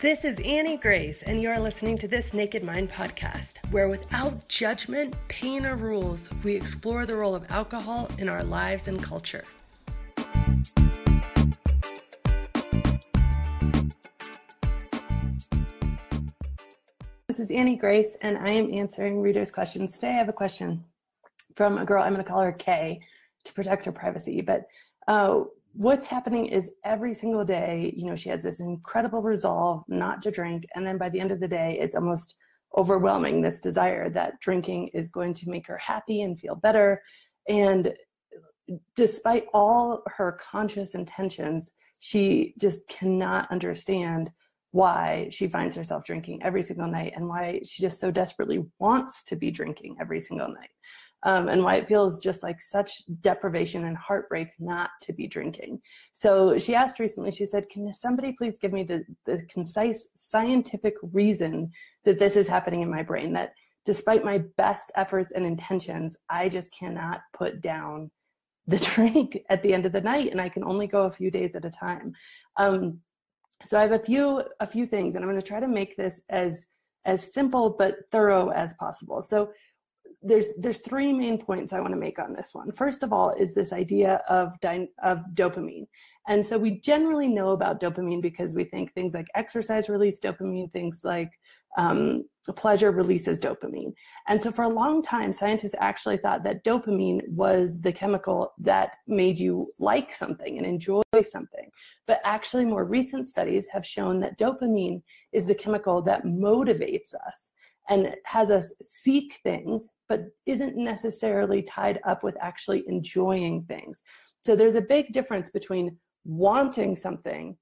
[0.00, 4.46] This is Annie Grace, and you are listening to this Naked Mind podcast, where without
[4.46, 9.42] judgment, pain, or rules, we explore the role of alcohol in our lives and culture.
[17.26, 19.94] This is Annie Grace, and I am answering readers' questions.
[19.94, 20.84] Today, I have a question
[21.56, 23.00] from a girl, I'm going to call her Kay
[23.42, 24.68] to protect her privacy, but
[25.08, 25.40] uh,
[25.78, 30.30] what's happening is every single day, you know, she has this incredible resolve not to
[30.32, 30.66] drink.
[30.74, 32.34] And then by the end of the day, it's almost
[32.76, 37.00] overwhelming this desire that drinking is going to make her happy and feel better.
[37.48, 37.94] And
[38.96, 41.70] despite all her conscious intentions,
[42.00, 44.32] she just cannot understand
[44.72, 49.22] why she finds herself drinking every single night and why she just so desperately wants
[49.22, 50.70] to be drinking every single night
[51.24, 55.80] um, and why it feels just like such deprivation and heartbreak not to be drinking.
[56.12, 60.94] So she asked recently, she said, Can somebody please give me the, the concise scientific
[61.12, 61.70] reason
[62.04, 63.32] that this is happening in my brain?
[63.32, 63.52] That
[63.84, 68.10] despite my best efforts and intentions, I just cannot put down
[68.66, 71.30] the drink at the end of the night and I can only go a few
[71.30, 72.12] days at a time.
[72.56, 73.00] Um,
[73.64, 75.96] so I have a few a few things and I'm going to try to make
[75.96, 76.66] this as
[77.04, 79.22] as simple but thorough as possible.
[79.22, 79.50] So
[80.22, 82.72] there's there's three main points I want to make on this one.
[82.72, 84.54] First of all, is this idea of
[85.02, 85.86] of dopamine,
[86.26, 90.72] and so we generally know about dopamine because we think things like exercise release dopamine,
[90.72, 91.30] things like
[91.76, 92.24] um,
[92.56, 93.92] pleasure releases dopamine,
[94.26, 98.96] and so for a long time, scientists actually thought that dopamine was the chemical that
[99.06, 101.70] made you like something and enjoy something.
[102.08, 105.02] But actually, more recent studies have shown that dopamine
[105.32, 107.50] is the chemical that motivates us
[107.88, 114.02] and has us seek things, but isn't necessarily tied up with actually enjoying things.
[114.44, 117.56] So there's a big difference between wanting something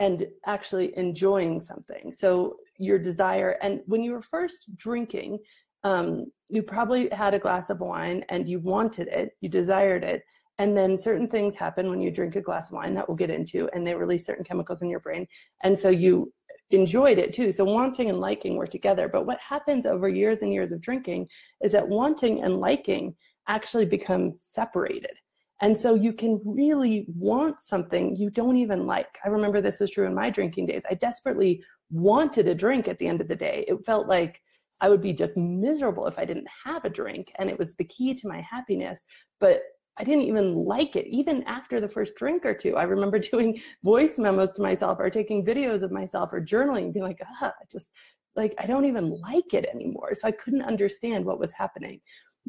[0.00, 2.12] and actually enjoying something.
[2.12, 5.38] So your desire, and when you were first drinking,
[5.84, 10.22] um, you probably had a glass of wine and you wanted it, you desired it,
[10.58, 13.30] and then certain things happen when you drink a glass of wine that we'll get
[13.30, 15.26] into, and they release certain chemicals in your brain.
[15.64, 16.32] And so you
[16.70, 17.52] enjoyed it too.
[17.52, 19.08] So wanting and liking were together.
[19.08, 21.28] But what happens over years and years of drinking
[21.62, 23.14] is that wanting and liking
[23.48, 25.12] actually become separated.
[25.60, 29.18] And so you can really want something you don't even like.
[29.24, 30.82] I remember this was true in my drinking days.
[30.90, 33.64] I desperately wanted a drink at the end of the day.
[33.68, 34.40] It felt like
[34.80, 37.30] I would be just miserable if I didn't have a drink.
[37.36, 39.04] And it was the key to my happiness.
[39.38, 39.62] But
[39.98, 42.76] I didn't even like it, even after the first drink or two.
[42.76, 47.04] I remember doing voice memos to myself or taking videos of myself or journaling, being
[47.04, 47.90] like, ah, just
[48.36, 50.12] like, I don't even like it anymore.
[50.14, 52.00] So I couldn't understand what was happening.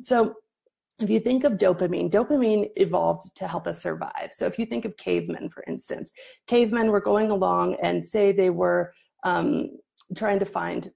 [0.01, 0.35] So
[0.99, 4.29] if you think of dopamine, dopamine evolved to help us survive.
[4.31, 6.11] So if you think of cavemen, for instance,
[6.47, 9.71] cavemen were going along and say they were um,
[10.15, 10.89] trying to find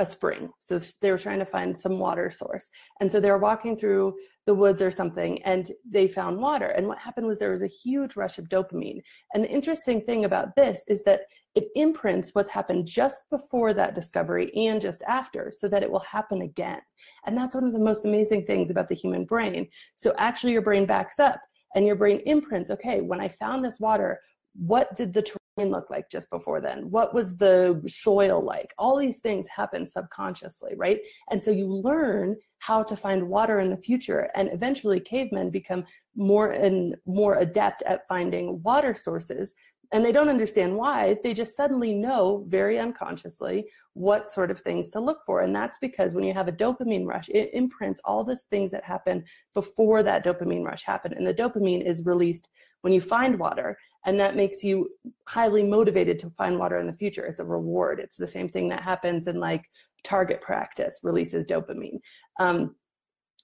[0.00, 0.50] a spring.
[0.60, 2.70] So they were trying to find some water source.
[3.00, 4.14] And so they were walking through
[4.46, 6.68] the woods or something and they found water.
[6.68, 9.02] And what happened was there was a huge rush of dopamine.
[9.34, 11.20] And the interesting thing about this is that
[11.54, 16.00] it imprints what's happened just before that discovery and just after so that it will
[16.00, 16.80] happen again.
[17.26, 19.68] And that's one of the most amazing things about the human brain.
[19.96, 21.42] So actually your brain backs up
[21.74, 24.18] and your brain imprints, okay, when I found this water,
[24.54, 25.22] what did the
[25.64, 26.90] look like just before then?
[26.90, 28.72] What was the soil like?
[28.78, 31.00] All these things happen subconsciously, right?
[31.30, 34.30] And so you learn how to find water in the future.
[34.34, 35.84] And eventually cavemen become
[36.16, 39.54] more and more adept at finding water sources.
[39.92, 41.16] And they don't understand why.
[41.24, 45.40] They just suddenly know very unconsciously what sort of things to look for.
[45.40, 48.84] And that's because when you have a dopamine rush, it imprints all the things that
[48.84, 51.14] happen before that dopamine rush happened.
[51.14, 52.48] And the dopamine is released
[52.82, 53.76] when you find water
[54.06, 54.88] and that makes you
[55.28, 57.26] highly motivated to find water in the future.
[57.26, 58.00] It's a reward.
[58.00, 59.68] It's the same thing that happens in like
[60.04, 62.00] target practice releases dopamine.
[62.38, 62.74] Um,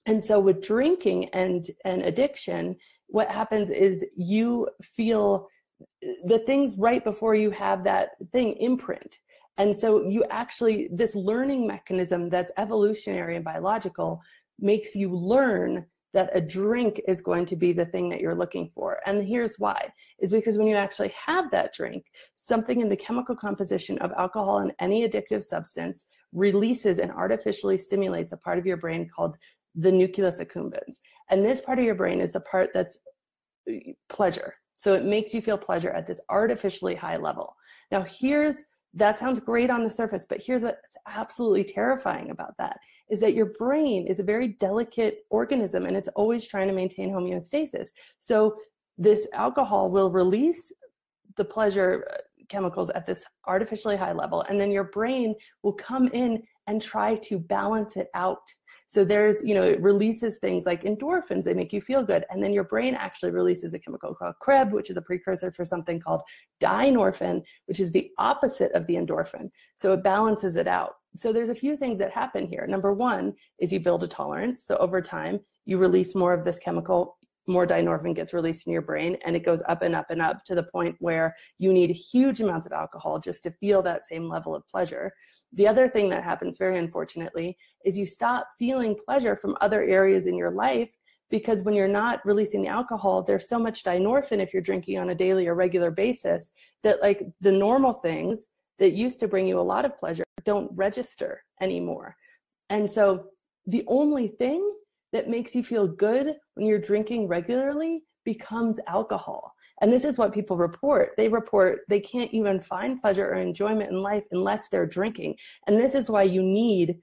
[0.07, 2.75] and so with drinking and and addiction
[3.07, 5.47] what happens is you feel
[6.25, 9.19] the things right before you have that thing imprint.
[9.57, 14.21] And so you actually this learning mechanism that's evolutionary and biological
[14.59, 18.69] makes you learn that a drink is going to be the thing that you're looking
[18.73, 18.99] for.
[19.05, 22.05] And here's why is because when you actually have that drink,
[22.35, 28.31] something in the chemical composition of alcohol and any addictive substance releases and artificially stimulates
[28.31, 29.37] a part of your brain called
[29.75, 30.97] the nucleus accumbens.
[31.29, 32.97] And this part of your brain is the part that's
[33.69, 33.73] uh,
[34.09, 34.55] pleasure.
[34.77, 37.55] So it makes you feel pleasure at this artificially high level.
[37.91, 38.63] Now, here's
[38.97, 42.79] that sounds great on the surface, but here's what's absolutely terrifying about that
[43.09, 47.11] is that your brain is a very delicate organism and it's always trying to maintain
[47.11, 47.89] homeostasis.
[48.19, 48.57] So
[48.97, 50.71] this alcohol will release
[51.35, 52.17] the pleasure uh,
[52.49, 57.15] chemicals at this artificially high level, and then your brain will come in and try
[57.15, 58.51] to balance it out.
[58.89, 62.25] So there's, you know, it releases things like endorphins, they make you feel good.
[62.29, 65.65] And then your brain actually releases a chemical called CREB, which is a precursor for
[65.65, 66.21] something called
[66.61, 69.49] dynorphin, which is the opposite of the endorphin.
[69.75, 70.93] So it balances it out.
[71.17, 72.65] So there's a few things that happen here.
[72.65, 74.65] Number one is you build a tolerance.
[74.65, 78.81] So over time, you release more of this chemical, more dynorphin gets released in your
[78.81, 81.89] brain, and it goes up and up and up to the point where you need
[81.91, 85.11] huge amounts of alcohol just to feel that same level of pleasure.
[85.53, 90.27] The other thing that happens, very unfortunately, is you stop feeling pleasure from other areas
[90.27, 90.91] in your life
[91.29, 95.09] because when you're not releasing the alcohol, there's so much dynorphin if you're drinking on
[95.09, 96.51] a daily or regular basis
[96.83, 98.45] that, like, the normal things
[98.79, 102.15] that used to bring you a lot of pleasure don't register anymore.
[102.69, 103.25] And so
[103.65, 104.73] the only thing
[105.13, 109.53] that makes you feel good when you're drinking regularly becomes alcohol.
[109.81, 111.11] And this is what people report.
[111.17, 115.35] They report they can't even find pleasure or enjoyment in life unless they're drinking.
[115.67, 116.97] And this is why you need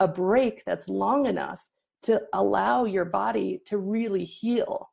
[0.00, 1.64] a break that's long enough
[2.02, 4.90] to allow your body to really heal.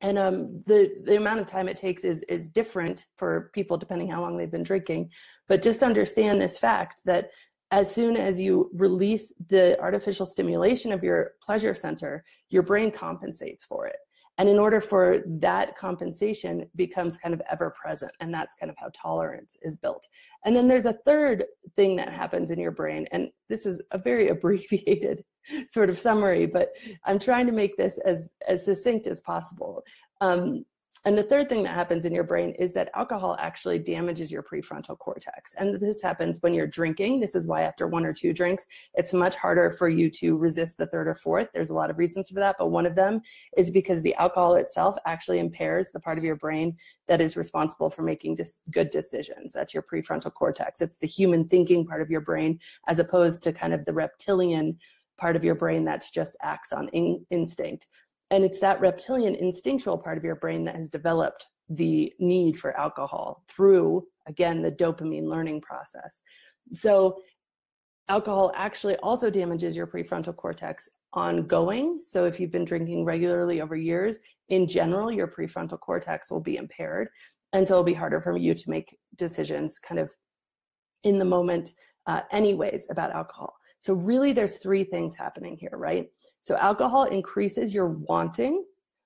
[0.00, 4.10] And um, the, the amount of time it takes is, is different for people depending
[4.10, 5.10] how long they've been drinking.
[5.48, 7.30] But just understand this fact that
[7.74, 13.64] as soon as you release the artificial stimulation of your pleasure center, your brain compensates
[13.64, 13.96] for it.
[14.38, 18.12] And in order for that compensation becomes kind of ever present.
[18.20, 20.06] And that's kind of how tolerance is built.
[20.44, 23.08] And then there's a third thing that happens in your brain.
[23.10, 25.24] And this is a very abbreviated
[25.66, 26.68] sort of summary, but
[27.04, 29.82] I'm trying to make this as, as succinct as possible.
[30.20, 30.64] Um,
[31.04, 34.42] and the third thing that happens in your brain is that alcohol actually damages your
[34.42, 35.54] prefrontal cortex.
[35.58, 37.20] And this happens when you're drinking.
[37.20, 40.78] This is why after one or two drinks, it's much harder for you to resist
[40.78, 41.48] the third or fourth.
[41.52, 43.20] There's a lot of reasons for that, but one of them
[43.56, 46.76] is because the alcohol itself actually impairs the part of your brain
[47.06, 49.52] that is responsible for making just good decisions.
[49.52, 50.80] That's your prefrontal cortex.
[50.80, 54.78] It's the human thinking part of your brain as opposed to kind of the reptilian
[55.16, 57.86] part of your brain that's just acts on in- instinct.
[58.34, 62.76] And it's that reptilian instinctual part of your brain that has developed the need for
[62.76, 66.20] alcohol through, again, the dopamine learning process.
[66.72, 67.20] So,
[68.08, 72.00] alcohol actually also damages your prefrontal cortex ongoing.
[72.02, 74.16] So, if you've been drinking regularly over years,
[74.48, 77.10] in general, your prefrontal cortex will be impaired.
[77.52, 80.10] And so, it'll be harder for you to make decisions kind of
[81.04, 81.72] in the moment,
[82.08, 83.54] uh, anyways, about alcohol.
[83.84, 86.08] So, really, there's three things happening here, right?
[86.40, 88.64] So alcohol increases your wanting,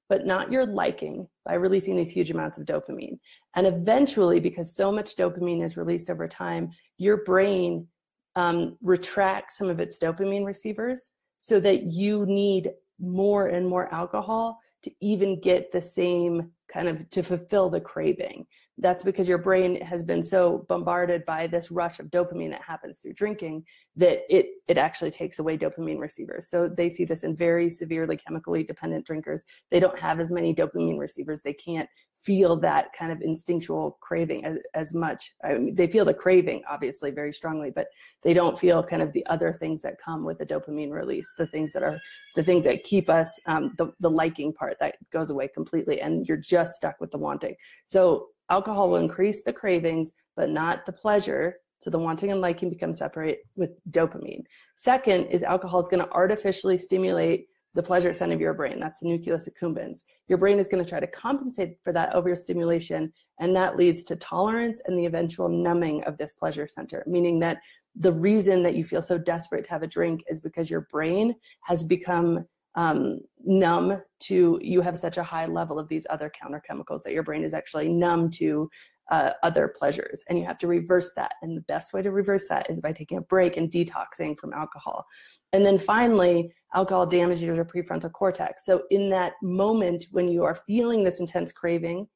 [0.09, 3.19] but not your liking by releasing these huge amounts of dopamine.
[3.57, 7.89] And eventually, because so much dopamine is released over time, your brain
[8.37, 12.71] um, retracts some of its dopamine receivers so that you need
[13.01, 18.47] more and more alcohol to even get the same kind of to fulfill the craving
[18.81, 22.99] that's because your brain has been so bombarded by this rush of dopamine that happens
[22.99, 23.65] through drinking
[23.97, 26.49] that it it actually takes away dopamine receivers.
[26.49, 29.43] So they see this in very severely chemically dependent drinkers.
[29.71, 31.43] They don't have as many dopamine receivers.
[31.43, 35.33] They can't feel that kind of instinctual craving as, as much.
[35.45, 37.87] I mean, they feel the craving obviously very strongly but
[38.23, 41.47] they don't feel kind of the other things that come with the dopamine release the
[41.47, 41.99] things that are
[42.35, 46.27] the things that keep us um, the, the liking part that goes away completely and
[46.27, 47.55] you're just stuck with the wanting.
[47.85, 51.57] So alcohol will increase the cravings, but not the pleasure.
[51.81, 54.43] So the wanting and liking become separate with dopamine.
[54.77, 58.81] Second is alcohol is going to artificially stimulate the pleasure center of your brain.
[58.81, 60.03] That's the nucleus accumbens.
[60.27, 64.17] Your brain is going to try to compensate for that overstimulation, and that leads to
[64.17, 67.59] tolerance and the eventual numbing of this pleasure center, meaning that
[67.95, 71.35] the reason that you feel so desperate to have a drink is because your brain
[71.63, 76.61] has become um, numb to you have such a high level of these other counter
[76.61, 78.69] chemicals that your brain is actually numb to
[79.11, 80.23] uh, other pleasures.
[80.29, 81.33] And you have to reverse that.
[81.43, 84.53] And the best way to reverse that is by taking a break and detoxing from
[84.53, 85.07] alcohol.
[85.53, 88.65] And then finally alcohol damages your prefrontal cortex.
[88.67, 92.07] So in that moment when you are feeling this intense craving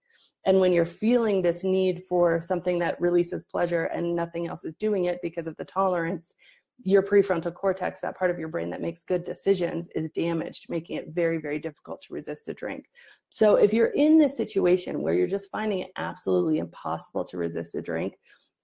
[0.45, 4.75] and when you're feeling this need for something that releases pleasure and nothing else is
[4.75, 6.35] doing it because of the tolerance
[6.85, 10.97] your prefrontal cortex, that part of your brain that makes good decisions, is damaged, making
[10.97, 12.87] it very, very difficult to resist a drink.
[13.31, 17.75] So, if you're in this situation where you're just finding it absolutely impossible to resist
[17.75, 18.15] a drink,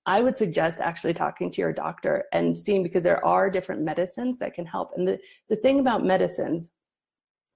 [0.07, 4.39] I would suggest actually talking to your doctor and seeing because there are different medicines
[4.39, 4.93] that can help.
[4.97, 6.71] And the, the thing about medicines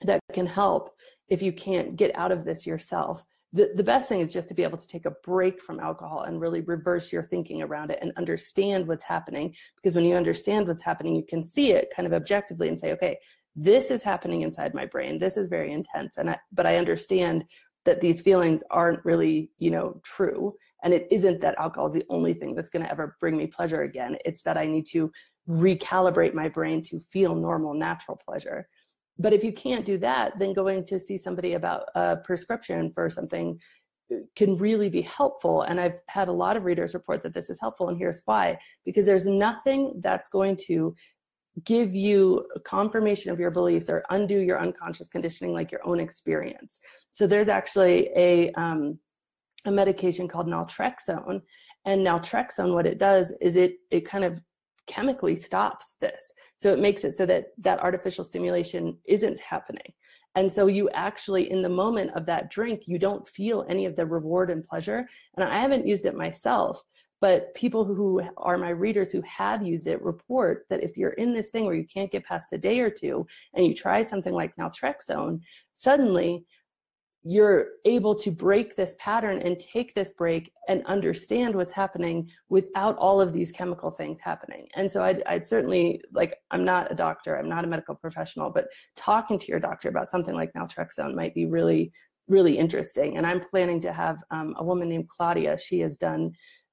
[0.02, 0.90] that can help
[1.28, 4.54] if you can't get out of this yourself the, the best thing is just to
[4.54, 7.98] be able to take a break from alcohol and really reverse your thinking around it
[8.00, 9.54] and understand what's happening.
[9.76, 12.92] Because when you understand what's happening, you can see it kind of objectively and say,
[12.92, 13.18] okay,
[13.54, 15.18] this is happening inside my brain.
[15.18, 16.16] This is very intense.
[16.16, 17.44] And I, but I understand
[17.84, 20.54] that these feelings aren't really, you know, true.
[20.82, 23.46] And it isn't that alcohol is the only thing that's going to ever bring me
[23.46, 24.16] pleasure again.
[24.24, 25.12] It's that I need to
[25.48, 28.68] recalibrate my brain to feel normal, natural pleasure.
[29.22, 33.08] But if you can't do that, then going to see somebody about a prescription for
[33.08, 33.58] something
[34.36, 35.62] can really be helpful.
[35.62, 38.58] And I've had a lot of readers report that this is helpful, and here's why
[38.84, 40.94] because there's nothing that's going to
[41.64, 46.80] give you confirmation of your beliefs or undo your unconscious conditioning like your own experience.
[47.12, 48.98] So there's actually a um,
[49.64, 51.42] a medication called naltrexone,
[51.84, 54.40] and naltrexone, what it does is it it kind of
[54.92, 56.32] chemically stops this.
[56.56, 59.92] So it makes it so that that artificial stimulation isn't happening.
[60.34, 63.96] And so you actually, in the moment of that drink, you don't feel any of
[63.96, 65.08] the reward and pleasure.
[65.36, 66.82] And I haven't used it myself,
[67.20, 71.32] but people who are my readers who have used it report that if you're in
[71.32, 74.32] this thing where you can't get past a day or two and you try something
[74.32, 75.40] like naltrexone,
[75.74, 76.44] suddenly
[77.24, 82.96] you're able to break this pattern and take this break and understand what's happening without
[82.98, 84.66] all of these chemical things happening.
[84.74, 88.50] And so I'd, I'd, certainly like, I'm not a doctor, I'm not a medical professional,
[88.50, 91.92] but talking to your doctor about something like naltrexone might be really,
[92.26, 93.16] really interesting.
[93.16, 95.58] And I'm planning to have um, a woman named Claudia.
[95.58, 96.32] She has done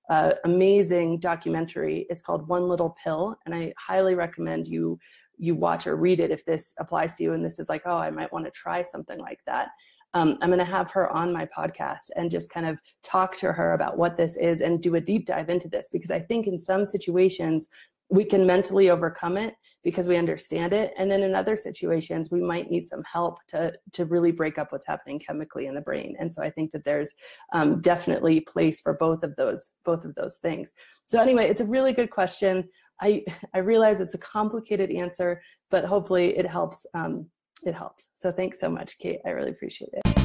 [0.10, 2.08] uh, amazing documentary.
[2.10, 5.00] It's called One Little Pill, and I highly recommend you
[5.42, 7.96] you watch or read it if this applies to you and this is like, oh,
[7.96, 9.70] I might want to try something like that
[10.14, 13.52] um, I'm going to have her on my podcast and just kind of talk to
[13.52, 16.48] her about what this is and do a deep dive into this because I think
[16.48, 17.68] in some situations
[18.12, 20.94] we can mentally overcome it because we understand it.
[20.98, 24.72] And then in other situations we might need some help to to really break up
[24.72, 26.16] what's happening chemically in the brain.
[26.20, 27.14] And so i think that there's
[27.54, 30.72] um, definitely place for both of those both of those things.
[31.06, 32.68] So anyway it's a really good question.
[33.00, 33.24] I
[33.54, 37.28] i realize it's a complicated answer but hopefully it helps um,
[37.64, 38.06] it helps.
[38.16, 39.20] So thanks so much, Kate.
[39.26, 40.20] I really appreciate it.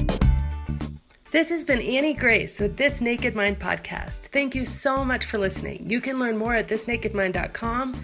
[1.30, 4.20] This has been Annie Grace with This Naked Mind podcast.
[4.32, 5.90] Thank you so much for listening.
[5.90, 8.00] You can learn more at thisnakedmind.com.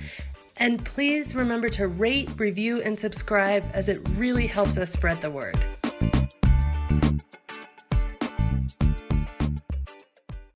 [0.57, 5.31] And please remember to rate, review, and subscribe as it really helps us spread the
[5.31, 5.65] word.